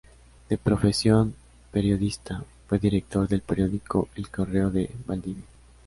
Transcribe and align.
De 0.49 0.57
profesión 0.57 1.35
periodista, 1.71 2.43
fue 2.67 2.79
director 2.79 3.27
del 3.27 3.41
periódico 3.41 4.09
"El 4.15 4.29
Correo 4.31 4.71
de 4.71 4.89
Valdivia". 5.05 5.43